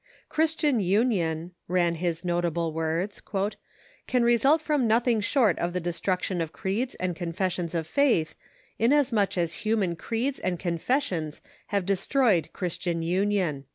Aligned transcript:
"Christian 0.29 0.79
union," 0.79 1.51
ran 1.67 1.93
his 1.93 2.25
notable 2.25 2.73
words," 2.73 3.21
can 4.07 4.23
result 4.23 4.59
from 4.59 4.87
nothing 4.87 5.21
short 5.21 5.59
of 5.59 5.73
the 5.73 5.79
destruc 5.79 6.23
tion 6.23 6.41
of 6.41 6.51
creeds 6.51 6.95
and 6.95 7.15
confessions 7.15 7.75
of 7.75 7.85
faith, 7.85 8.33
inasmuch 8.79 9.37
as 9.37 9.53
human 9.61 9.95
creeds 9.95 10.39
and 10.39 10.57
confessions 10.59 11.39
have 11.67 11.85
destroyed 11.85 12.49
Christian 12.51 13.03
union." 13.03 13.65